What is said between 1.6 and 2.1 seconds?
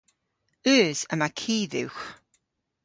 dhywgh.